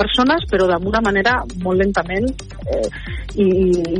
persones, 0.00 0.46
però 0.50 0.66
d'una 0.70 1.02
manera 1.04 1.38
molt 1.64 1.82
lentament 1.82 2.28
eh, 2.66 2.86
i, 3.36 3.48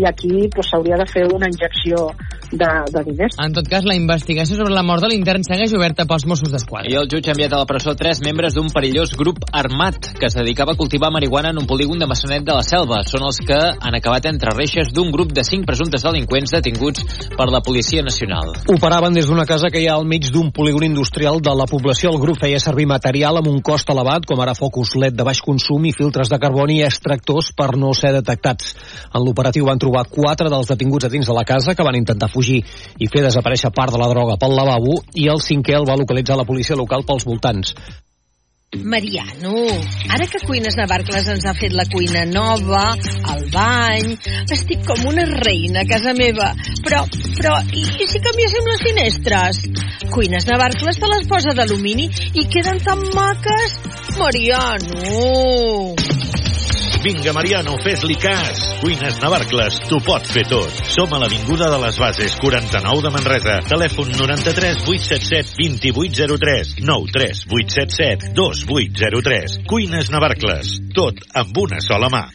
i 0.00 0.04
aquí 0.08 0.48
s'hauria 0.64 0.96
pues, 0.96 1.04
de 1.04 1.08
fer 1.12 1.26
una 1.36 1.50
injecció 1.52 2.08
de, 2.52 2.68
de 2.92 3.02
diners. 3.06 3.36
En 3.38 3.54
tot 3.54 3.68
cas, 3.70 3.84
la 3.86 3.94
investigació 3.94 4.56
sobre 4.58 4.74
la 4.74 4.82
mort 4.86 5.02
de 5.04 5.10
l'intern 5.12 5.44
segueix 5.46 5.72
oberta 5.76 6.06
pels 6.08 6.26
Mossos 6.26 6.50
d'Esquadra. 6.52 6.90
I 6.90 6.98
el 7.00 7.08
jutge 7.10 7.30
ha 7.30 7.36
enviat 7.36 7.54
a 7.54 7.60
la 7.62 7.68
presó 7.68 7.94
tres 7.98 8.20
membres 8.24 8.56
d'un 8.56 8.70
perillós 8.74 9.14
grup 9.18 9.42
armat 9.52 10.10
que 10.18 10.28
es 10.28 10.36
dedicava 10.36 10.74
a 10.74 10.80
cultivar 10.80 11.12
marihuana 11.14 11.52
en 11.54 11.60
un 11.62 11.68
polígon 11.70 11.98
de 12.00 12.08
Massanet 12.10 12.44
de 12.46 12.56
la 12.56 12.64
Selva. 12.66 13.02
Són 13.06 13.24
els 13.26 13.40
que 13.46 13.58
han 13.58 13.98
acabat 13.98 14.26
entre 14.30 14.54
reixes 14.56 14.92
d'un 14.94 15.12
grup 15.14 15.32
de 15.36 15.44
cinc 15.46 15.66
presumptes 15.68 16.04
delinqüents 16.06 16.54
detinguts 16.56 17.06
per 17.36 17.48
la 17.50 17.62
Policia 17.64 18.02
Nacional. 18.02 18.52
Operaven 18.70 19.16
des 19.16 19.30
d'una 19.30 19.46
casa 19.48 19.70
que 19.70 19.82
hi 19.82 19.88
ha 19.88 19.96
al 19.98 20.08
mig 20.08 20.30
d'un 20.32 20.50
polígon 20.52 20.88
industrial 20.88 21.40
de 21.40 21.54
la 21.56 21.68
població. 21.70 22.10
El 22.10 22.20
grup 22.22 22.40
feia 22.42 22.60
servir 22.62 22.88
material 22.90 23.40
amb 23.40 23.50
un 23.50 23.60
cost 23.62 23.90
elevat, 23.90 24.26
com 24.26 24.40
ara 24.42 24.56
focus 24.58 24.96
LED 24.98 25.16
de 25.18 25.26
baix 25.26 25.42
consum 25.44 25.86
i 25.86 25.94
filtres 25.96 26.30
de 26.32 26.40
carboni 26.42 26.80
i 26.80 26.86
extractors 26.88 27.52
per 27.56 27.72
no 27.78 27.94
ser 27.94 28.12
detectats. 28.16 28.74
En 29.14 29.24
l'operatiu 29.24 29.68
van 29.68 29.80
trobar 29.80 30.06
quatre 30.10 30.50
dels 30.50 30.68
detinguts 30.70 31.06
a 31.06 31.12
dins 31.12 31.28
de 31.28 31.36
la 31.36 31.46
casa 31.46 31.74
que 31.74 31.86
van 31.86 31.98
intentar 31.98 32.28
fugir 32.30 32.39
i 32.48 33.08
fer 33.12 33.24
desaparèixer 33.26 33.72
part 33.76 33.92
de 33.92 34.00
la 34.00 34.08
droga 34.08 34.38
pel 34.40 34.56
lavabo 34.56 35.00
i 35.14 35.28
el 35.28 35.42
cinquè 35.44 35.76
el 35.76 35.88
va 35.88 35.98
localitzar 36.00 36.38
la 36.40 36.48
policia 36.48 36.78
local 36.78 37.04
pels 37.06 37.26
voltants. 37.28 37.74
Mariano, 38.70 39.66
ara 40.14 40.26
que 40.30 40.38
Cuines 40.46 40.76
Navarcles 40.78 41.26
ens 41.32 41.42
ha 41.44 41.54
fet 41.58 41.72
la 41.74 41.82
cuina 41.90 42.22
nova, 42.22 42.94
el 43.34 43.42
bany, 43.50 44.14
estic 44.46 44.86
com 44.86 45.08
una 45.10 45.24
reina 45.26 45.82
a 45.82 45.88
casa 45.90 46.14
meva. 46.14 46.52
Però, 46.86 47.02
però, 47.34 47.56
i, 47.74 47.82
i 47.82 48.06
si 48.06 48.22
canviéssim 48.22 48.70
les 48.70 48.86
finestres? 48.86 49.60
Cuines 50.14 50.46
Navarcles 50.46 51.02
te 51.02 51.10
les 51.10 51.26
posa 51.34 51.50
d'alumini 51.58 52.06
i 52.30 52.46
queden 52.46 52.78
tan 52.86 53.02
maques. 53.10 53.80
Mariano! 54.22 55.90
Vinga, 57.00 57.32
Mariano, 57.32 57.78
fes-li 57.80 58.14
cas. 58.20 58.60
Cuines 58.82 59.20
Navarcles, 59.22 59.78
t'ho 59.88 60.02
pot 60.04 60.26
fer 60.28 60.42
tot. 60.50 60.80
Som 60.92 61.14
a 61.16 61.20
l'Avinguda 61.22 61.70
de 61.72 61.78
les 61.80 62.00
Bases, 62.02 62.34
49 62.42 63.00
de 63.06 63.12
Manresa. 63.14 63.54
Telèfon 63.70 64.12
93 64.18 64.84
877 64.84 65.56
2803 65.86 66.74
93 66.84 67.46
877 67.48 68.34
2803. 68.36 69.56
Cuines 69.70 70.12
Navarcles, 70.12 70.76
tot 70.92 71.24
amb 71.40 71.64
una 71.64 71.80
sola 71.80 72.12
mà. 72.12 72.26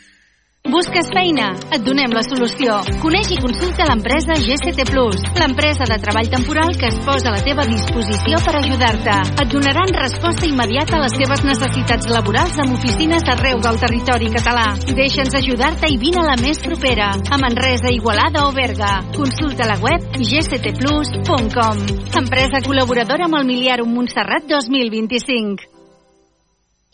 Busques 0.66 1.06
feina? 1.14 1.52
Et 1.76 1.84
donem 1.86 2.10
la 2.10 2.24
solució. 2.26 2.80
Coneix 3.04 3.28
i 3.36 3.38
consulta 3.38 3.86
l'empresa 3.86 4.34
GCT 4.34 4.88
Plus, 4.90 5.20
l'empresa 5.38 5.86
de 5.86 5.98
treball 6.02 6.30
temporal 6.32 6.74
que 6.82 6.90
es 6.90 6.98
posa 7.06 7.30
a 7.30 7.36
la 7.36 7.44
teva 7.46 7.68
disposició 7.70 8.40
per 8.42 8.56
ajudar-te. 8.58 9.18
Et 9.44 9.52
donaran 9.54 9.94
resposta 9.94 10.50
immediata 10.50 10.98
a 10.98 11.04
les 11.04 11.14
teves 11.22 11.46
necessitats 11.46 12.10
laborals 12.10 12.58
amb 12.64 12.74
oficines 12.80 13.28
d'arreu 13.28 13.62
del 13.62 13.78
territori 13.84 14.32
català. 14.34 14.66
Deixa'ns 14.90 15.38
ajudar-te 15.38 15.92
i 15.94 16.02
vine 16.02 16.24
a 16.24 16.28
la 16.32 16.40
més 16.42 16.58
propera, 16.66 17.12
a 17.14 17.40
Manresa, 17.46 17.94
Igualada 17.94 18.48
o 18.50 18.52
Berga. 18.58 19.06
Consulta 19.14 19.70
la 19.70 19.78
web 19.86 20.10
gctplus.com. 20.18 21.86
Empresa 22.26 22.66
col·laboradora 22.66 23.30
amb 23.30 23.38
el 23.38 23.46
Miliarum 23.54 23.94
Montserrat 23.94 24.50
2025. 24.50 25.70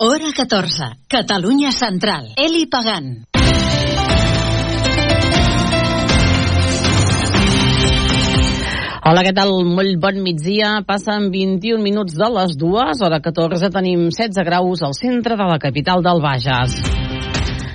Hora 0.03 0.35
14. 0.35 1.07
Catalunya 1.07 1.71
Central. 1.71 2.33
Eli 2.35 2.65
Pagant. 2.67 3.30
Hola, 9.01 9.23
què 9.25 9.31
tal? 9.33 9.49
Molt 9.65 9.95
bon 9.97 10.19
migdia. 10.21 10.75
Passen 10.85 11.31
21 11.33 11.81
minuts 11.81 12.13
de 12.19 12.27
les 12.35 12.51
dues. 12.53 12.99
Hora 13.01 13.17
14 13.25 13.71
tenim 13.73 14.03
16 14.11 14.45
graus 14.45 14.83
al 14.85 14.93
centre 14.93 15.33
de 15.39 15.47
la 15.49 15.57
capital 15.63 16.03
del 16.05 16.21
Bages. 16.21 16.75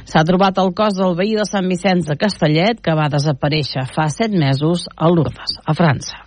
S'ha 0.06 0.22
trobat 0.28 0.62
el 0.62 0.70
cos 0.78 0.94
del 0.94 1.18
veí 1.18 1.34
de 1.34 1.48
Sant 1.50 1.66
Vicenç 1.66 2.06
de 2.12 2.14
Castellet 2.20 2.78
que 2.78 2.94
va 2.94 3.10
desaparèixer 3.10 3.88
fa 3.91 4.06
7 4.06 4.38
mesos 4.38 4.86
a 4.94 5.10
Lourdes, 5.10 5.58
a 5.66 5.74
França. 5.74 6.25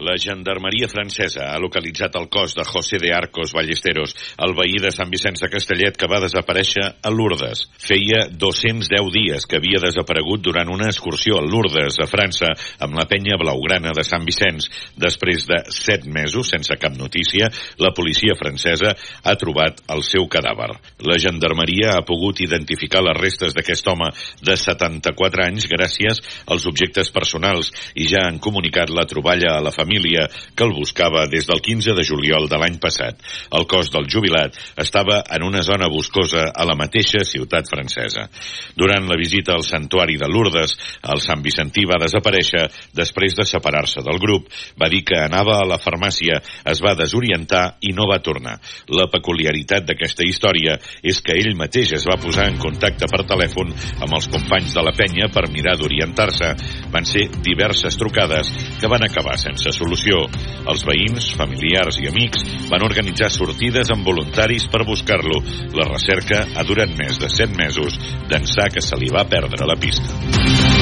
La 0.00 0.14
gendarmeria 0.16 0.88
francesa 0.88 1.50
ha 1.52 1.58
localitzat 1.60 2.14
el 2.16 2.30
cos 2.32 2.54
de 2.56 2.64
José 2.64 2.96
de 2.96 3.10
Arcos 3.12 3.52
Ballesteros, 3.52 4.14
el 4.40 4.54
veí 4.56 4.78
de 4.80 4.88
Sant 4.94 5.10
Vicenç 5.12 5.42
de 5.42 5.50
Castellet 5.52 5.98
que 6.00 6.08
va 6.08 6.22
desaparèixer 6.22 6.86
a 7.04 7.10
Lourdes. 7.12 7.66
Feia 7.76 8.22
210 8.32 9.10
dies 9.12 9.44
que 9.44 9.58
havia 9.60 9.82
desaparegut 9.82 10.40
durant 10.46 10.70
una 10.72 10.88
excursió 10.88 11.36
a 11.36 11.42
Lourdes, 11.44 11.98
a 12.00 12.06
França, 12.08 12.48
amb 12.80 12.96
la 12.96 13.04
penya 13.10 13.36
blaugrana 13.36 13.92
de 13.92 14.04
Sant 14.08 14.24
Vicenç. 14.24 14.70
Després 14.96 15.44
de 15.50 15.58
7 15.68 16.08
mesos, 16.08 16.48
sense 16.48 16.78
cap 16.80 16.96
notícia, 16.96 17.50
la 17.76 17.92
policia 17.92 18.38
francesa 18.40 18.94
ha 18.96 19.36
trobat 19.36 19.84
el 19.92 20.00
seu 20.06 20.24
cadàver. 20.32 20.70
La 21.04 21.20
gendarmeria 21.20 21.92
ha 21.98 22.06
pogut 22.08 22.40
identificar 22.40 23.04
les 23.04 23.20
restes 23.20 23.52
d'aquest 23.52 23.92
home 23.92 24.08
de 24.40 24.56
74 24.56 25.44
anys 25.44 25.68
gràcies 25.68 26.24
als 26.48 26.64
objectes 26.64 27.12
personals 27.12 27.68
i 28.00 28.08
ja 28.08 28.24
han 28.24 28.40
comunicat 28.40 28.88
la 28.88 29.04
troballa 29.04 29.58
a 29.58 29.60
la 29.60 29.68
família 29.68 29.89
família 29.90 30.28
que 30.54 30.64
el 30.64 30.72
buscava 30.72 31.26
des 31.26 31.46
del 31.46 31.60
15 31.60 31.94
de 31.94 32.04
juliol 32.06 32.46
de 32.48 32.58
l'any 32.58 32.78
passat. 32.78 33.18
El 33.50 33.66
cos 33.66 33.90
del 33.90 34.06
jubilat 34.06 34.54
estava 34.78 35.22
en 35.34 35.42
una 35.42 35.62
zona 35.62 35.88
boscosa 35.90 36.50
a 36.54 36.64
la 36.64 36.76
mateixa 36.78 37.24
ciutat 37.24 37.66
francesa. 37.66 38.28
Durant 38.76 39.08
la 39.10 39.18
visita 39.18 39.54
al 39.54 39.64
santuari 39.66 40.16
de 40.16 40.28
Lourdes, 40.28 40.76
el 41.10 41.20
Sant 41.20 41.42
Vicentí 41.42 41.84
va 41.90 41.98
desaparèixer 41.98 42.68
després 42.94 43.34
de 43.34 43.46
separar-se 43.48 44.04
del 44.06 44.20
grup. 44.22 44.46
Va 44.78 44.88
dir 44.88 45.02
que 45.04 45.18
anava 45.18 45.58
a 45.58 45.66
la 45.66 45.80
farmàcia, 45.82 46.38
es 46.70 46.82
va 46.84 46.94
desorientar 46.94 47.80
i 47.80 47.94
no 47.96 48.06
va 48.06 48.20
tornar. 48.22 48.58
La 48.94 49.08
peculiaritat 49.10 49.88
d'aquesta 49.88 50.26
història 50.28 50.78
és 51.02 51.18
que 51.24 51.34
ell 51.34 51.56
mateix 51.58 51.96
es 51.98 52.06
va 52.06 52.20
posar 52.20 52.46
en 52.46 52.60
contacte 52.62 53.10
per 53.10 53.24
telèfon 53.26 53.74
amb 53.98 54.14
els 54.14 54.30
companys 54.30 54.76
de 54.76 54.86
la 54.86 54.94
penya 54.94 55.30
per 55.34 55.48
mirar 55.50 55.76
d'orientar-se. 55.80 56.54
Van 56.94 57.06
ser 57.08 57.26
diverses 57.42 57.98
trucades 57.98 58.52
que 58.78 58.90
van 58.90 59.02
acabar 59.06 59.38
sense 59.40 59.69
solució. 59.74 60.24
Els 60.70 60.84
veïns, 60.86 61.30
familiars 61.38 62.00
i 62.02 62.10
amics 62.10 62.44
van 62.70 62.84
organitzar 62.86 63.30
sortides 63.34 63.92
amb 63.94 64.06
voluntaris 64.06 64.68
per 64.72 64.84
buscar-lo. 64.88 65.42
La 65.76 65.88
recerca 65.90 66.44
ha 66.54 66.66
durat 66.66 66.92
més 66.98 67.20
de 67.20 67.30
7 67.30 67.56
mesos 67.58 67.98
d'ençà 68.30 68.70
que 68.72 68.84
se 68.84 68.98
li 69.00 69.12
va 69.12 69.28
perdre 69.28 69.68
la 69.68 69.78
pista. 69.80 70.79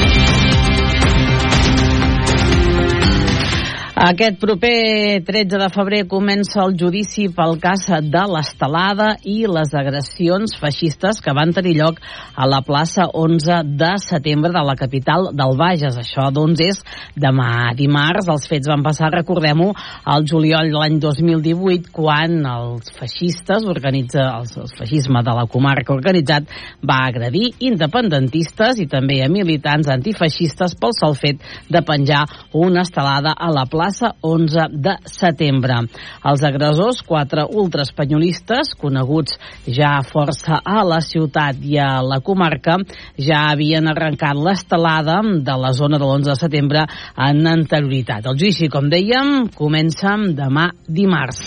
Aquest 3.99 4.37
proper 4.39 5.19
13 5.27 5.57
de 5.59 5.65
febrer 5.75 6.05
comença 6.07 6.61
el 6.63 6.77
judici 6.79 7.25
pel 7.35 7.57
cas 7.59 7.81
de 7.99 8.21
l'estelada 8.31 9.09
i 9.27 9.41
les 9.43 9.73
agressions 9.75 10.53
feixistes 10.55 11.17
que 11.19 11.33
van 11.35 11.51
tenir 11.51 11.73
lloc 11.81 11.99
a 12.31 12.47
la 12.47 12.61
plaça 12.63 13.09
11 13.11 13.57
de 13.81 13.89
setembre 13.99 14.53
de 14.55 14.61
la 14.63 14.77
capital 14.79 15.27
del 15.35 15.57
Bages. 15.59 15.97
Això, 15.99 16.29
doncs, 16.31 16.61
és 16.63 16.79
demà 17.11 17.73
dimarts. 17.75 18.29
Els 18.31 18.47
fets 18.47 18.69
van 18.71 18.85
passar, 18.87 19.09
recordem-ho, 19.11 19.73
al 20.07 20.23
juliol 20.23 20.71
de 20.71 20.79
l'any 20.79 20.95
2018, 21.03 21.91
quan 21.91 22.39
els 22.53 22.95
feixistes, 22.95 23.67
organitza, 23.67 24.29
el, 24.39 24.71
feixisme 24.79 25.25
de 25.27 25.35
la 25.41 25.43
comarca 25.51 25.91
organitzat, 25.97 26.47
va 26.87 27.01
agredir 27.09 27.51
independentistes 27.67 28.79
i 28.79 28.87
també 28.87 29.19
a 29.25 29.27
militants 29.27 29.91
antifeixistes 29.91 30.79
pel 30.79 30.95
sol 30.95 31.19
fet 31.19 31.43
de 31.67 31.83
penjar 31.83 32.23
una 32.55 32.87
estelada 32.87 33.35
a 33.35 33.51
la 33.51 33.67
plaça 33.67 33.88
plaça 33.89 34.13
11 34.21 34.69
de 34.77 34.93
setembre. 35.05 35.81
Els 36.23 36.43
agressors, 36.45 37.01
quatre 37.05 37.45
ultraespanyolistes, 37.49 38.75
coneguts 38.77 39.37
ja 39.65 39.97
força 40.05 40.59
a 40.63 40.83
la 40.85 40.99
ciutat 41.01 41.57
i 41.65 41.79
a 41.81 42.01
la 42.05 42.19
comarca, 42.21 42.77
ja 43.17 43.47
havien 43.49 43.89
arrencat 43.89 44.37
l'estelada 44.37 45.21
de 45.23 45.57
la 45.57 45.73
zona 45.73 45.97
de 45.97 46.05
l'11 46.05 46.29
de 46.29 46.37
setembre 46.37 46.85
en 47.17 47.47
anterioritat. 47.47 48.29
El 48.29 48.37
judici, 48.37 48.69
com 48.69 48.89
dèiem, 48.89 49.49
comença 49.55 50.15
demà 50.37 50.69
dimarts. 50.87 51.41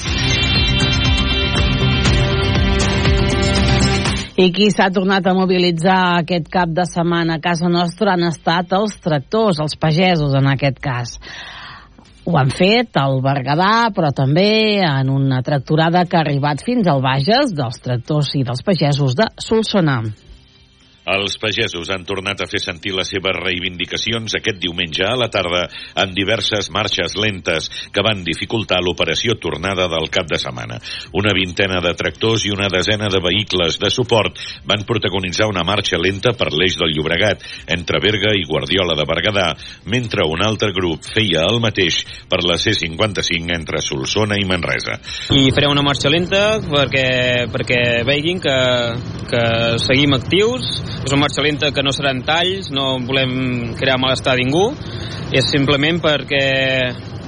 I 4.42 4.48
qui 4.50 4.70
s'ha 4.72 4.88
tornat 4.90 5.26
a 5.28 5.34
mobilitzar 5.36 6.22
aquest 6.22 6.48
cap 6.50 6.70
de 6.72 6.86
setmana 6.88 7.36
a 7.36 7.40
casa 7.40 7.68
nostra 7.68 8.16
han 8.16 8.24
estat 8.26 8.72
els 8.74 8.96
tractors, 8.98 9.60
els 9.60 9.76
pagesos 9.76 10.34
en 10.34 10.48
aquest 10.48 10.80
cas. 10.82 11.18
Ho 12.24 12.36
han 12.38 12.52
fet 12.54 12.98
al 13.00 13.16
Berguedà, 13.22 13.90
però 13.94 14.12
també 14.14 14.78
en 14.86 15.08
una 15.10 15.40
tractorada 15.42 16.04
que 16.06 16.20
ha 16.20 16.22
arribat 16.22 16.62
fins 16.62 16.86
al 16.86 17.02
Bages 17.02 17.50
dels 17.58 17.80
tractors 17.82 18.30
i 18.38 18.44
dels 18.46 18.62
pagesos 18.62 19.16
de 19.18 19.26
Solsona. 19.42 19.96
Els 21.02 21.34
pagesos 21.42 21.90
han 21.90 22.04
tornat 22.06 22.44
a 22.44 22.46
fer 22.46 22.60
sentir 22.62 22.92
les 22.94 23.08
seves 23.10 23.34
reivindicacions 23.34 24.36
aquest 24.38 24.60
diumenge 24.62 25.02
a 25.02 25.16
la 25.18 25.26
tarda 25.34 25.64
amb 25.98 26.14
diverses 26.14 26.68
marxes 26.70 27.16
lentes 27.18 27.66
que 27.90 28.04
van 28.06 28.22
dificultar 28.22 28.78
l'operació 28.78 29.34
tornada 29.42 29.88
del 29.90 30.06
cap 30.14 30.28
de 30.30 30.38
setmana. 30.38 30.78
Una 31.18 31.34
vintena 31.34 31.80
de 31.82 31.94
tractors 31.98 32.46
i 32.46 32.52
una 32.54 32.70
desena 32.70 33.10
de 33.10 33.18
vehicles 33.24 33.80
de 33.82 33.90
suport 33.90 34.38
van 34.68 34.86
protagonitzar 34.86 35.50
una 35.50 35.66
marxa 35.66 35.98
lenta 35.98 36.36
per 36.38 36.52
l'eix 36.54 36.78
del 36.78 36.94
Llobregat 36.94 37.42
entre 37.74 37.98
Berga 37.98 38.36
i 38.38 38.46
Guardiola 38.46 38.94
de 38.94 39.08
Berguedà, 39.08 39.48
mentre 39.90 40.28
un 40.30 40.46
altre 40.46 40.70
grup 40.70 41.02
feia 41.02 41.42
el 41.50 41.58
mateix 41.58 42.04
per 42.30 42.44
la 42.46 42.60
C55 42.62 43.58
entre 43.58 43.82
Solsona 43.82 44.38
i 44.38 44.46
Manresa. 44.46 45.00
I 45.34 45.50
farem 45.50 45.74
una 45.74 45.82
marxa 45.82 46.12
lenta 46.12 46.60
perquè, 46.62 47.50
perquè 47.50 47.82
veguin 48.06 48.38
que, 48.42 48.58
que 49.26 49.44
seguim 49.82 50.14
actius 50.14 50.91
és 51.02 51.10
una 51.10 51.24
marxa 51.24 51.42
lenta 51.42 51.72
que 51.74 51.82
no 51.82 51.92
seran 51.94 52.22
talls, 52.26 52.70
no 52.70 52.98
volem 53.02 53.74
crear 53.78 53.98
malestar 53.98 54.36
a 54.36 54.40
ningú, 54.40 54.68
és 55.34 55.48
simplement 55.50 55.98
perquè 56.02 56.46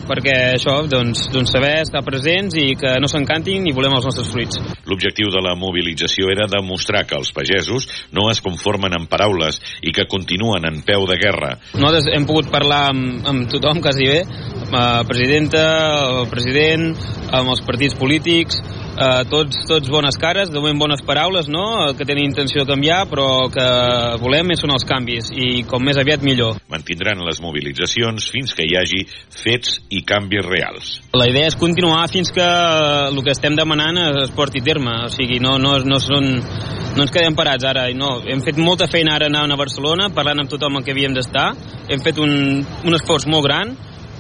perquè 0.05 0.35
això, 0.55 0.75
doncs, 0.89 1.29
doncs 1.33 1.53
saber 1.55 1.73
estar 1.83 2.03
presents 2.05 2.57
i 2.61 2.75
que 2.77 2.95
no 3.01 3.09
s'encantin 3.11 3.65
i 3.69 3.75
volem 3.77 3.97
els 3.97 4.07
nostres 4.09 4.31
fruits. 4.33 4.61
L'objectiu 4.89 5.31
de 5.33 5.43
la 5.45 5.55
mobilització 5.59 6.31
era 6.33 6.49
demostrar 6.51 7.05
que 7.09 7.17
els 7.19 7.33
pagesos 7.33 7.89
no 8.13 8.29
es 8.31 8.43
conformen 8.45 8.95
en 8.99 9.09
paraules 9.11 9.61
i 9.83 9.95
que 9.97 10.09
continuen 10.11 10.69
en 10.69 10.83
peu 10.87 11.09
de 11.11 11.19
guerra. 11.21 11.55
Nosaltres 11.73 12.13
hem 12.15 12.29
pogut 12.29 12.51
parlar 12.53 12.83
amb, 12.93 13.25
amb 13.33 13.49
tothom, 13.51 13.81
quasi 13.85 14.09
bé, 14.11 14.21
amb 14.67 14.77
la 14.77 14.89
presidenta, 15.09 15.65
el 16.21 16.29
president, 16.33 16.91
amb 17.33 17.55
els 17.55 17.65
partits 17.65 17.97
polítics, 17.99 18.61
eh, 18.95 19.23
tots, 19.31 19.65
tots 19.69 19.91
bones 19.91 20.19
cares, 20.21 20.51
de 20.53 20.61
moment 20.61 20.85
bones 20.85 21.03
paraules, 21.07 21.49
no?, 21.53 21.95
que 21.99 22.07
tenen 22.07 22.29
intenció 22.29 22.65
de 22.65 22.73
canviar, 22.73 23.05
però 23.11 23.49
que 23.53 23.67
volem 24.23 24.55
són 24.59 24.75
els 24.75 24.87
canvis, 24.89 25.31
i 25.35 25.65
com 25.69 25.83
més 25.85 25.99
aviat 26.01 26.25
millor. 26.27 26.59
Mantindran 26.73 27.23
les 27.27 27.41
mobilitzacions 27.45 28.29
fins 28.33 28.55
que 28.55 28.67
hi 28.67 28.77
hagi 28.79 29.03
fets 29.43 29.81
i 29.91 30.05
canvis 30.07 30.47
reals. 30.47 30.95
La 31.17 31.29
idea 31.31 31.49
és 31.51 31.59
continuar 31.59 32.07
fins 32.13 32.33
que 32.35 32.45
el 32.45 33.23
que 33.25 33.35
estem 33.35 33.57
demanant 33.59 33.99
es 34.25 34.33
porti 34.35 34.63
a 34.63 34.69
terme, 34.73 34.97
o 35.09 35.13
sigui, 35.13 35.41
no, 35.43 35.57
no, 35.59 35.77
no 35.85 36.01
són 36.03 36.31
no 36.95 37.03
ens 37.03 37.11
quedem 37.11 37.35
parats 37.35 37.67
ara, 37.67 37.89
no, 37.97 38.21
hem 38.31 38.43
fet 38.47 38.59
molta 38.61 38.87
feina 38.91 39.17
ara 39.17 39.27
anant 39.27 39.51
a 39.51 39.59
Barcelona, 39.59 40.13
parlant 40.15 40.45
amb 40.45 40.51
tothom 40.53 40.79
amb 40.79 40.87
què 40.87 40.95
havíem 40.95 41.17
d'estar, 41.17 41.49
hem 41.91 42.05
fet 42.05 42.21
un, 42.23 42.63
un 42.63 42.95
esforç 42.95 43.27
molt 43.31 43.49
gran, 43.49 43.75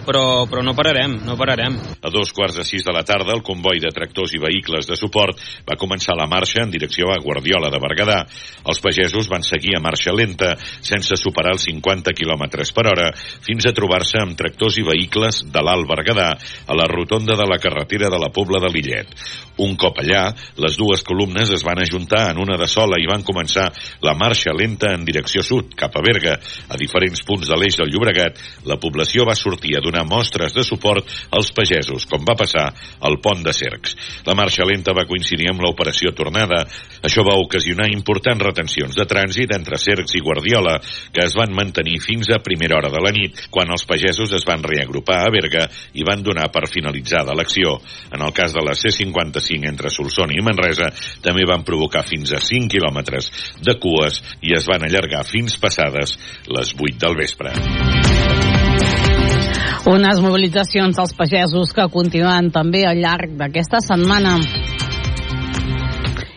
però, 0.06 0.44
però 0.50 0.62
no 0.62 0.74
pararem, 0.76 1.16
no 1.24 1.36
pararem. 1.40 1.76
A 2.04 2.10
dos 2.12 2.32
quarts 2.36 2.58
de 2.60 2.64
sis 2.66 2.84
de 2.84 2.92
la 2.94 3.02
tarda, 3.06 3.32
el 3.34 3.42
comboi 3.46 3.80
de 3.82 3.92
tractors 3.94 4.34
i 4.36 4.40
vehicles 4.42 4.88
de 4.88 4.98
suport 4.98 5.40
va 5.66 5.78
començar 5.80 6.16
la 6.18 6.28
marxa 6.30 6.62
en 6.62 6.72
direcció 6.72 7.10
a 7.12 7.20
Guardiola 7.22 7.70
de 7.72 7.80
Berguedà. 7.82 8.18
Els 8.68 8.82
pagesos 8.84 9.28
van 9.32 9.42
seguir 9.46 9.74
a 9.78 9.82
marxa 9.82 10.12
lenta, 10.14 10.54
sense 10.84 11.16
superar 11.20 11.54
els 11.56 11.66
50 11.68 12.14
km 12.16 12.44
per 12.74 12.86
hora, 12.90 13.08
fins 13.44 13.66
a 13.66 13.74
trobar-se 13.76 14.20
amb 14.20 14.36
tractors 14.38 14.78
i 14.78 14.86
vehicles 14.86 15.44
de 15.48 15.64
l'Alt 15.64 15.88
Berguedà 15.88 16.30
a 16.34 16.76
la 16.76 16.88
rotonda 16.90 17.38
de 17.40 17.48
la 17.48 17.58
carretera 17.62 18.12
de 18.12 18.20
la 18.20 18.30
Pobla 18.34 18.60
de 18.60 18.72
Lillet. 18.74 19.10
Un 19.64 19.76
cop 19.78 20.00
allà, 20.02 20.32
les 20.58 20.76
dues 20.76 21.04
columnes 21.06 21.50
es 21.54 21.62
van 21.62 21.78
ajuntar 21.78 22.26
en 22.32 22.40
una 22.42 22.58
de 22.58 22.66
sola 22.66 22.98
i 22.98 23.06
van 23.06 23.22
començar 23.22 23.68
la 24.02 24.16
marxa 24.18 24.52
lenta 24.52 24.90
en 24.94 25.04
direcció 25.06 25.44
sud, 25.46 25.76
cap 25.78 25.94
a 25.94 26.02
Berga. 26.02 26.34
A 26.68 26.78
diferents 26.80 27.22
punts 27.22 27.46
de 27.46 27.58
l'eix 27.58 27.78
del 27.78 27.92
Llobregat, 27.94 28.40
la 28.66 28.80
població 28.82 29.26
va 29.28 29.38
sortir 29.38 29.76
a 29.78 29.84
donar 29.84 29.93
donar 29.94 30.06
mostres 30.10 30.52
de 30.52 30.64
suport 30.66 31.06
als 31.30 31.52
pagesos, 31.54 32.06
com 32.10 32.24
va 32.26 32.34
passar 32.34 32.66
al 33.00 33.20
pont 33.22 33.42
de 33.44 33.52
Cercs. 33.54 33.94
La 34.26 34.34
marxa 34.34 34.66
lenta 34.66 34.94
va 34.96 35.06
coincidir 35.06 35.48
amb 35.50 35.62
l'operació 35.62 36.10
Tornada. 36.16 36.64
Això 37.04 37.22
va 37.26 37.38
ocasionar 37.38 37.86
importants 37.92 38.42
retencions 38.42 38.96
de 38.96 39.06
trànsit 39.06 39.54
entre 39.54 39.78
Cercs 39.78 40.16
i 40.18 40.22
Guardiola, 40.24 40.80
que 41.14 41.24
es 41.24 41.36
van 41.38 41.54
mantenir 41.54 42.00
fins 42.02 42.30
a 42.30 42.42
primera 42.42 42.78
hora 42.78 42.90
de 42.90 43.02
la 43.02 43.12
nit, 43.14 43.46
quan 43.50 43.70
els 43.70 43.86
pagesos 43.86 44.34
es 44.34 44.46
van 44.48 44.64
reagrupar 44.64 45.20
a 45.22 45.30
Berga 45.30 45.68
i 45.94 46.06
van 46.06 46.24
donar 46.26 46.50
per 46.50 46.66
finalitzada 46.70 47.36
l'acció. 47.36 47.78
En 48.10 48.24
el 48.24 48.34
cas 48.34 48.54
de 48.54 48.64
la 48.64 48.74
C-55 48.74 49.70
entre 49.70 49.92
Solsona 49.92 50.34
i 50.34 50.42
Manresa, 50.42 50.90
també 51.22 51.46
van 51.46 51.64
provocar 51.64 52.02
fins 52.08 52.34
a 52.34 52.42
5 52.42 52.72
quilòmetres 52.74 53.30
de 53.62 53.78
cues 53.78 54.20
i 54.42 54.56
es 54.56 54.66
van 54.66 54.88
allargar 54.88 55.22
fins 55.28 55.58
passades 55.60 56.18
les 56.50 56.74
8 56.74 56.98
del 57.04 57.18
vespre. 57.20 58.53
Unes 59.84 60.16
mobilitzacions 60.24 60.96
dels 60.96 61.12
pagesos 61.12 61.74
que 61.76 61.84
continuen 61.92 62.46
també 62.48 62.86
al 62.88 63.02
llarg 63.04 63.34
d'aquesta 63.36 63.82
setmana. 63.84 64.38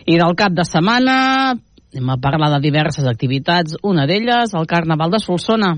I 0.04 0.18
del 0.20 0.34
cap 0.36 0.52
de 0.52 0.66
setmana 0.68 1.14
anem 1.56 2.10
a 2.12 2.18
parlar 2.20 2.50
de 2.52 2.58
diverses 2.66 3.08
activitats. 3.08 3.78
Una 3.80 4.04
d'elles, 4.04 4.52
el 4.52 4.68
Carnaval 4.68 5.16
de 5.16 5.22
Solsona. 5.24 5.70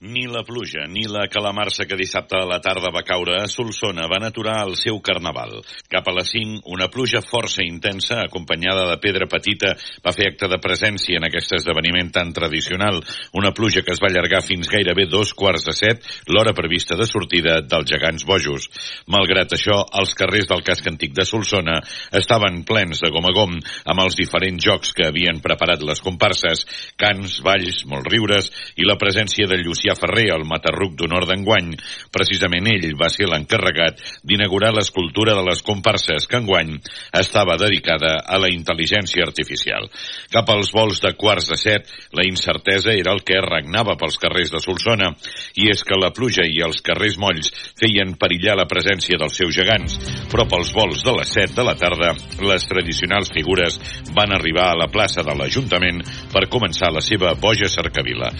Ni 0.00 0.22
la 0.24 0.40
pluja 0.48 0.86
ni 0.88 1.02
la 1.04 1.26
calamarsa 1.28 1.84
que 1.84 1.96
dissabte 1.96 2.32
a 2.38 2.46
la 2.48 2.56
tarda 2.64 2.88
va 2.88 3.02
caure 3.04 3.34
a 3.36 3.48
Solsona 3.52 4.06
van 4.08 4.22
aturar 4.24 4.62
el 4.64 4.72
seu 4.80 4.96
carnaval. 5.04 5.58
Cap 5.92 6.06
a 6.08 6.14
les 6.16 6.30
5, 6.32 6.62
una 6.72 6.86
pluja 6.88 7.20
força 7.20 7.60
intensa, 7.60 8.22
acompanyada 8.22 8.86
de 8.88 8.96
pedra 8.96 9.28
petita, 9.28 9.74
va 10.00 10.14
fer 10.16 10.30
acte 10.30 10.48
de 10.48 10.56
presència 10.56 11.20
en 11.20 11.26
aquest 11.28 11.52
esdeveniment 11.58 12.08
tan 12.14 12.32
tradicional. 12.32 13.02
Una 13.36 13.50
pluja 13.52 13.82
que 13.84 13.92
es 13.92 14.00
va 14.00 14.08
allargar 14.08 14.40
fins 14.40 14.70
gairebé 14.72 15.04
dos 15.04 15.34
quarts 15.36 15.68
de 15.68 15.76
set, 15.76 16.08
l'hora 16.32 16.56
prevista 16.56 16.96
de 16.96 17.04
sortida 17.04 17.58
dels 17.60 17.92
gegants 17.92 18.24
bojos. 18.24 18.70
Malgrat 19.04 19.52
això, 19.52 19.82
els 20.00 20.16
carrers 20.16 20.48
del 20.48 20.64
casc 20.64 20.88
antic 20.88 21.12
de 21.12 21.28
Solsona 21.28 21.76
estaven 22.22 22.62
plens 22.64 23.04
de 23.04 23.12
gom 23.12 23.28
a 23.28 23.34
gom 23.36 23.52
amb 23.60 24.06
els 24.06 24.16
diferents 24.16 24.64
jocs 24.64 24.96
que 24.96 25.10
havien 25.12 25.44
preparat 25.44 25.84
les 25.84 26.00
comparses, 26.00 26.64
cants, 26.96 27.42
balls, 27.44 27.84
molts 27.84 28.08
riures 28.08 28.50
i 28.80 28.88
la 28.88 28.96
presència 28.96 29.44
de 29.44 29.60
Llucià 29.60 29.89
Macià 29.90 29.98
Ferrer, 29.98 30.30
el 30.34 30.44
matarruc 30.46 30.94
d'honor 30.94 31.26
d'enguany. 31.26 31.74
Precisament 32.14 32.68
ell 32.70 32.94
va 32.98 33.08
ser 33.10 33.26
l'encarregat 33.26 33.98
d'inaugurar 34.22 34.72
l'escultura 34.74 35.34
de 35.34 35.42
les 35.48 35.62
comparses 35.66 36.26
que 36.30 36.38
enguany 36.38 36.76
estava 37.16 37.56
dedicada 37.58 38.20
a 38.22 38.38
la 38.38 38.50
intel·ligència 38.52 39.24
artificial. 39.26 39.88
Cap 40.30 40.48
als 40.50 40.70
vols 40.72 41.00
de 41.02 41.12
quarts 41.18 41.48
de 41.50 41.58
set, 41.58 41.90
la 42.14 42.26
incertesa 42.26 42.92
era 42.94 43.12
el 43.12 43.22
que 43.26 43.40
regnava 43.42 43.96
pels 43.98 44.18
carrers 44.20 44.52
de 44.52 44.60
Solsona, 44.62 45.10
i 45.58 45.70
és 45.70 45.82
que 45.82 45.98
la 45.98 46.12
pluja 46.14 46.46
i 46.46 46.62
els 46.62 46.82
carrers 46.86 47.18
molls 47.18 47.50
feien 47.80 48.14
perillar 48.20 48.56
la 48.58 48.68
presència 48.70 49.18
dels 49.18 49.36
seus 49.40 49.54
gegants, 49.56 49.98
però 50.30 50.46
pels 50.46 50.72
vols 50.76 51.02
de 51.02 51.16
les 51.18 51.34
set 51.34 51.56
de 51.56 51.66
la 51.66 51.74
tarda, 51.74 52.14
les 52.46 52.68
tradicionals 52.70 53.32
figures 53.34 53.80
van 54.14 54.34
arribar 54.36 54.70
a 54.70 54.78
la 54.84 54.90
plaça 54.92 55.24
de 55.26 55.34
l'Ajuntament 55.34 56.02
per 56.30 56.46
començar 56.52 56.92
la 56.94 57.02
seva 57.02 57.34
boja 57.34 57.70
cercavila. 57.70 58.30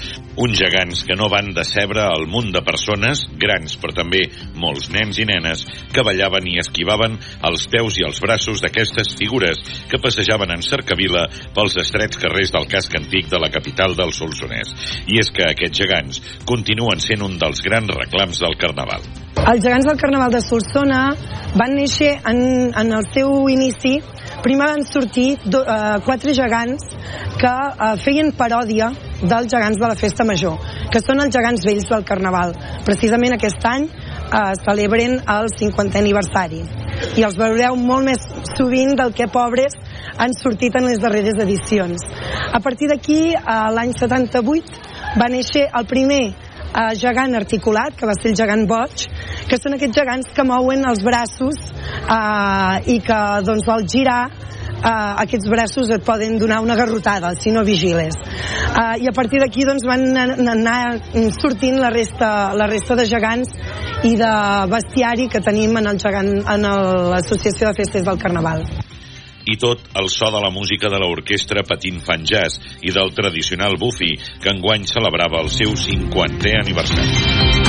Uns 0.40 0.58
gegants 0.60 1.04
que 1.08 1.16
no 1.16 1.28
van 1.32 1.39
van 1.40 1.54
decebre 1.56 2.04
el 2.12 2.26
munt 2.28 2.50
de 2.52 2.60
persones, 2.64 3.22
grans 3.40 3.76
però 3.80 3.94
també 3.96 4.20
molts 4.60 4.90
nens 4.92 5.18
i 5.22 5.26
nenes, 5.28 5.64
que 5.94 6.04
ballaven 6.04 6.48
i 6.50 6.58
esquivaven 6.60 7.16
els 7.48 7.66
peus 7.72 7.96
i 8.00 8.04
els 8.08 8.20
braços 8.20 8.60
d'aquestes 8.60 9.14
figures 9.18 9.62
que 9.88 10.00
passejaven 10.02 10.52
en 10.52 10.64
cercavila 10.66 11.26
pels 11.56 11.78
estrets 11.80 12.20
carrers 12.20 12.52
del 12.52 12.68
casc 12.70 12.96
antic 12.98 13.30
de 13.32 13.40
la 13.40 13.50
capital 13.52 13.96
del 13.96 14.12
Solsonès. 14.16 14.74
I 15.08 15.20
és 15.22 15.32
que 15.32 15.48
aquests 15.48 15.80
gegants 15.80 16.20
continuen 16.48 17.00
sent 17.00 17.24
un 17.24 17.38
dels 17.40 17.64
grans 17.64 17.96
reclams 17.96 18.42
del 18.44 18.58
Carnaval. 18.60 19.06
Els 19.40 19.64
gegants 19.64 19.88
del 19.88 20.00
Carnaval 20.00 20.34
de 20.34 20.42
Solsona 20.44 21.04
van 21.56 21.76
néixer 21.78 22.18
en, 22.28 22.40
en 22.76 22.96
el 22.98 23.06
seu 23.14 23.48
inici 23.48 23.96
primer 24.44 24.68
van 24.70 24.84
sortir 24.88 25.36
do, 25.44 25.60
uh, 25.60 26.00
quatre 26.04 26.34
gegants 26.36 26.84
que 27.40 27.50
uh, 27.50 27.94
feien 28.00 28.32
paròdia 28.36 28.90
dels 29.20 29.50
gegants 29.52 29.78
de 29.80 29.88
la 29.88 29.96
festa 29.98 30.24
major, 30.24 30.56
que 30.92 31.02
són 31.04 31.20
els 31.24 31.34
gegants 31.34 31.64
vells 31.66 31.88
del 31.90 32.04
Carnaval. 32.08 32.54
Precisament 32.86 33.36
aquest 33.36 33.64
any 33.68 33.86
uh, 33.86 34.52
celebren 34.64 35.18
el 35.20 35.50
50è 35.54 36.00
aniversari 36.00 36.62
i 37.16 37.24
els 37.24 37.38
veureu 37.38 37.76
molt 37.80 38.04
més 38.10 38.26
sovint 38.56 38.92
del 38.98 39.14
que 39.16 39.28
pobres 39.32 39.76
han 40.20 40.34
sortit 40.36 40.76
en 40.76 40.88
les 40.88 41.00
darreres 41.00 41.38
edicions. 41.40 42.04
A 42.52 42.60
partir 42.60 42.90
d'aquí, 42.90 43.34
uh, 43.36 43.68
l'any 43.72 43.94
78, 43.96 44.88
va 45.20 45.30
néixer 45.32 45.66
el 45.74 45.88
primer 45.90 46.22
uh, 46.70 46.92
gegant 46.98 47.34
articulat, 47.38 47.96
que 47.96 48.08
va 48.08 48.14
ser 48.18 48.32
el 48.32 48.38
gegant 48.38 48.66
boig, 48.70 49.06
que 49.50 49.58
són 49.60 49.76
aquests 49.76 49.98
gegants 50.00 50.30
que 50.34 50.46
mouen 50.46 50.86
els 50.88 51.02
braços 51.04 51.58
uh, 52.06 52.78
i 52.86 53.00
que 53.04 53.20
doncs, 53.46 53.68
al 53.70 53.86
girar 53.90 54.22
uh, 54.30 55.22
aquests 55.24 55.48
braços 55.50 55.90
et 55.94 56.04
poden 56.06 56.38
donar 56.40 56.60
una 56.64 56.76
garrotada 56.78 57.32
si 57.38 57.54
no 57.54 57.64
vigiles. 57.66 58.16
Uh, 58.70 58.96
i 59.02 59.08
a 59.10 59.14
partir 59.16 59.42
d'aquí 59.42 59.66
doncs, 59.68 59.86
van 59.88 60.06
anar 60.16 60.80
sortint 61.38 61.80
la 61.80 61.90
resta, 61.94 62.52
la 62.58 62.68
resta 62.70 62.98
de 62.98 63.08
gegants 63.10 63.56
i 64.06 64.14
de 64.16 64.34
bestiari 64.70 65.28
que 65.28 65.42
tenim 65.44 65.76
en 65.76 65.90
l'Associació 65.90 67.68
de 67.68 67.76
Festes 67.82 68.06
del 68.06 68.18
Carnaval 68.20 68.64
i 69.46 69.56
tot 69.56 69.80
el 69.96 70.08
so 70.12 70.30
de 70.30 70.40
la 70.42 70.50
música 70.50 70.88
de 70.92 70.98
l'orquestra 71.00 71.64
Patint 71.66 72.00
Fan 72.04 72.24
Jazz 72.24 72.60
i 72.82 72.92
del 72.92 73.14
tradicional 73.14 73.78
Buffy, 73.80 74.16
que 74.42 74.52
enguany 74.52 74.86
celebrava 74.86 75.40
el 75.40 75.50
seu 75.50 75.72
50è 75.72 76.58
aniversari. 76.60 77.68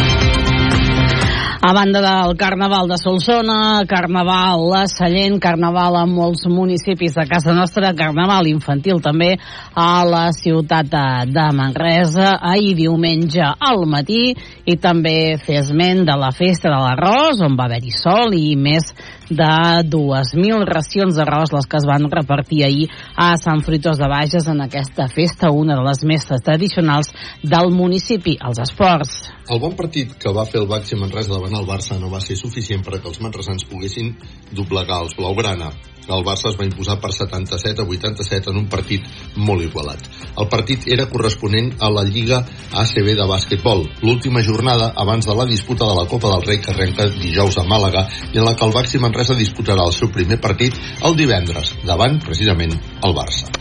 A 1.64 1.74
banda 1.74 2.02
del 2.02 2.36
Carnaval 2.38 2.88
de 2.90 2.98
Solsona, 2.98 3.86
Carnaval 3.88 4.74
a 4.74 4.88
Sallent, 4.88 5.38
Carnaval 5.40 5.96
a 5.96 6.08
molts 6.10 6.48
municipis 6.50 7.14
de 7.14 7.28
casa 7.30 7.54
nostra, 7.54 7.94
Carnaval 7.94 8.50
infantil 8.50 8.98
també 8.98 9.36
a 9.78 10.02
la 10.02 10.24
ciutat 10.34 10.90
de 11.30 11.46
Manresa, 11.54 12.34
ahir 12.42 12.74
diumenge 12.80 13.46
al 13.46 13.86
matí, 13.86 14.34
i 14.66 14.76
també 14.82 15.38
fer 15.38 15.62
esment 15.62 16.02
de 16.10 16.18
la 16.18 16.32
festa 16.34 16.74
de 16.74 16.82
l'arròs, 16.82 17.46
on 17.46 17.54
va 17.54 17.70
haver-hi 17.70 17.94
sol 17.94 18.34
i 18.34 18.56
més 18.58 18.90
de 19.32 19.88
2.000 19.88 20.68
racions 20.68 21.16
d'arròs 21.16 21.54
les 21.56 21.68
que 21.70 21.80
es 21.80 21.88
van 21.88 22.10
repartir 22.12 22.64
ahir 22.68 22.90
a 23.16 23.32
Sant 23.40 23.64
Fruitós 23.64 24.00
de 24.02 24.10
Bages 24.12 24.48
en 24.52 24.62
aquesta 24.66 25.08
festa, 25.08 25.52
una 25.52 25.78
de 25.80 25.86
les 25.88 26.04
més 26.04 26.28
tradicionals 26.28 27.12
del 27.44 27.72
municipi, 27.72 28.36
els 28.44 28.60
esports. 28.60 29.32
El 29.52 29.62
bon 29.64 29.76
partit 29.80 30.14
que 30.20 30.34
va 30.36 30.46
fer 30.48 30.62
el 30.62 30.68
Baxi 30.70 31.00
Manresa 31.00 31.34
davant 31.34 31.56
el 31.58 31.68
Barça 31.68 31.98
no 32.00 32.12
va 32.12 32.22
ser 32.24 32.38
suficient 32.40 32.84
perquè 32.86 33.08
els 33.10 33.22
manresans 33.24 33.66
poguessin 33.68 34.14
doblegar 34.52 35.02
els 35.06 35.16
blaugrana. 35.18 35.72
El 36.08 36.24
Barça 36.26 36.50
es 36.50 36.58
va 36.60 36.66
imposar 36.66 36.98
per 37.02 37.12
77 37.14 37.84
a 37.84 37.86
87 37.86 38.50
en 38.52 38.58
un 38.64 38.68
partit 38.72 39.06
molt 39.36 39.64
igualat. 39.64 40.02
El 40.40 40.48
partit 40.52 40.88
era 40.92 41.08
corresponent 41.12 41.74
a 41.80 41.92
la 41.94 42.04
Lliga 42.08 42.42
ACB 42.84 43.14
de 43.20 43.28
bàsquetbol, 43.30 43.86
l'última 44.02 44.44
jornada 44.44 44.92
abans 44.96 45.28
de 45.28 45.36
la 45.38 45.46
disputa 45.46 45.86
de 45.86 45.98
la 46.00 46.08
Copa 46.10 46.34
del 46.34 46.46
Rei 46.48 46.62
que 46.62 46.72
arrenca 46.74 47.08
dijous 47.12 47.58
a 47.58 47.68
Màlaga 47.68 48.08
i 48.34 48.40
en 48.40 48.48
la 48.48 48.56
que 48.56 48.66
el 48.66 48.76
Baxi 48.76 49.02
Manresa 49.02 49.38
disputarà 49.38 49.86
el 49.86 49.96
seu 49.96 50.12
primer 50.12 50.40
partit 50.42 50.78
el 51.06 51.16
divendres, 51.20 51.76
davant 51.86 52.20
precisament 52.24 52.74
el 53.04 53.16
Barça. 53.18 53.52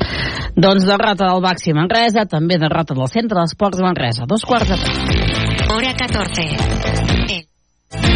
Doncs 0.57 0.87
derrota 0.89 1.29
del 1.29 1.45
Baxi 1.45 1.75
Manresa, 1.77 2.27
també 2.27 2.59
derrota 2.59 2.97
del 2.97 3.09
Centre 3.13 3.41
d'Esports 3.41 3.85
Manresa. 3.85 4.27
Dos 4.27 4.45
quarts 4.49 4.73
de 4.73 4.79
Hora 5.71 5.95
14. 5.95 6.43
El, 7.29 7.47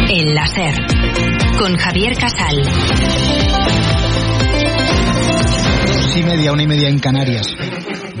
el 0.09 0.35
láser. 0.35 0.73
Con 1.57 1.77
Javier 1.77 2.17
Casal. 2.17 3.44
Dos 6.15 6.23
y 6.23 6.27
media, 6.27 6.53
una 6.53 6.63
y 6.63 6.67
media 6.67 6.87
en 6.87 6.97
Canarias. 6.99 7.45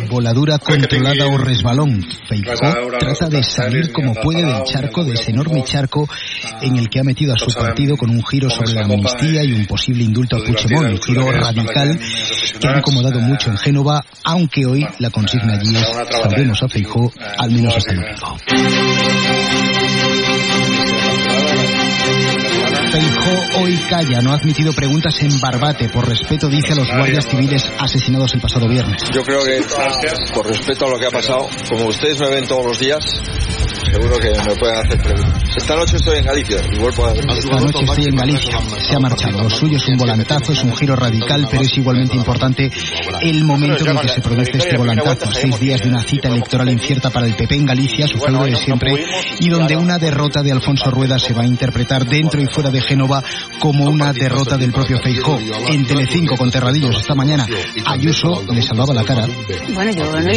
Voladura 0.09 0.59
controlada 0.59 1.27
o 1.27 1.37
resbalón. 1.37 2.05
Feijó 2.27 2.89
trata 2.99 3.29
de 3.29 3.41
salir 3.41 3.93
como 3.93 4.13
puede 4.15 4.43
del 4.43 4.63
charco, 4.65 5.05
de 5.05 5.13
ese 5.13 5.31
enorme 5.31 5.63
charco 5.63 6.05
en 6.61 6.75
el 6.75 6.89
que 6.89 6.99
ha 6.99 7.03
metido 7.05 7.33
a 7.33 7.37
su 7.37 7.57
partido 7.57 7.95
con 7.95 8.09
un 8.09 8.21
giro 8.25 8.49
sobre 8.49 8.73
la 8.73 8.81
amnistía 8.81 9.45
y 9.45 9.53
un 9.53 9.65
posible 9.65 10.03
indulto 10.03 10.35
a 10.35 10.39
Puigdemont, 10.39 10.91
un 10.91 11.01
giro 11.01 11.31
radical 11.31 11.97
que 12.59 12.67
ha 12.67 12.79
incomodado 12.79 13.21
mucho 13.21 13.49
en 13.49 13.57
Génova, 13.57 14.03
aunque 14.25 14.65
hoy 14.65 14.85
la 14.99 15.09
consigna 15.09 15.53
allí 15.53 15.73
es 15.73 15.87
salvemos 16.21 16.61
a 16.63 16.67
Feijó, 16.67 17.13
al 17.37 17.51
menos 17.51 17.77
hasta 17.77 17.93
el 17.93 18.01
domingo. 18.01 19.84
Feijó 22.95 23.61
hoy 23.61 23.75
calla, 23.89 24.21
no 24.21 24.31
ha 24.31 24.35
admitido 24.35 24.71
preguntas 24.71 25.21
en 25.21 25.37
Barbate. 25.41 25.89
Por 25.89 26.07
respeto, 26.07 26.47
dice 26.47 26.71
a 26.71 26.75
los 26.77 26.87
guardias 26.87 27.27
civiles 27.27 27.69
asesinados 27.77 28.33
el 28.35 28.39
pasado 28.39 28.69
viernes. 28.69 29.03
Yo 29.11 29.21
creo 29.21 29.43
que, 29.43 29.61
por 30.33 30.47
respeto 30.47 30.85
a 30.85 30.91
lo 30.91 30.97
que 30.97 31.07
ha 31.07 31.11
pasado, 31.11 31.49
como 31.67 31.87
ustedes 31.87 32.21
me 32.21 32.29
ven 32.29 32.47
todos 32.47 32.65
los 32.65 32.79
días, 32.79 33.03
seguro 33.95 34.17
que 34.19 34.29
me 34.29 34.55
pueden 34.55 34.77
hacer 34.77 35.01
preguntas. 35.01 35.43
Esta 35.55 35.75
noche 35.75 35.95
estoy 35.95 36.17
en 36.17 36.25
Galicia, 36.25 36.57
igual 36.73 36.93
puedo 36.93 37.09
hacer 37.11 37.25
Esta 37.29 37.59
noche 37.59 37.85
estoy 37.85 38.03
en 38.05 38.15
Galicia. 38.15 38.59
Se 38.81 38.95
ha 38.95 38.99
marchado. 38.99 39.43
Lo 39.43 39.49
suyo 39.49 39.77
es 39.77 39.87
un 39.87 39.97
volantazo, 39.97 40.51
es 40.51 40.63
un 40.63 40.75
giro 40.75 40.95
radical, 40.95 41.47
pero 41.49 41.63
es 41.63 41.77
igualmente 41.77 42.15
importante 42.15 42.69
el 43.21 43.43
momento 43.45 43.85
en 43.85 43.91
el 43.91 43.99
que 44.01 44.09
se 44.09 44.21
produce 44.21 44.57
este 44.57 44.77
volantazo. 44.77 45.31
Seis 45.31 45.59
días 45.59 45.81
de 45.81 45.89
una 45.89 46.01
cita 46.01 46.27
electoral 46.27 46.69
incierta 46.69 47.09
para 47.09 47.25
el 47.25 47.35
PP 47.35 47.55
en 47.55 47.65
Galicia, 47.65 48.07
su 48.07 48.19
feudo 48.19 48.43
de 48.43 48.57
siempre, 48.57 49.05
y 49.39 49.49
donde 49.49 49.77
una 49.77 49.97
derrota 49.97 50.43
de 50.43 50.51
Alfonso 50.51 50.91
Rueda 50.91 51.17
se 51.17 51.33
va 51.33 51.43
a 51.43 51.47
interpretar 51.47 52.05
dentro 52.05 52.41
y 52.41 52.47
fuera 52.47 52.69
de 52.69 52.81
Génova 52.81 53.23
como 53.59 53.85
una 53.85 54.11
derrota 54.11 54.57
del 54.57 54.71
propio 54.71 54.99
Feijó. 54.99 55.39
En 55.69 55.85
Telecinco 55.85 56.35
con 56.35 56.51
Terradillos 56.51 56.97
esta 56.99 57.15
mañana, 57.15 57.47
Ayuso 57.85 58.43
le 58.51 58.61
salvaba 58.61 58.93
la 58.93 59.03
cara. 59.03 59.27
Bueno, 59.73 59.91
yo 59.91 60.11
no 60.11 60.31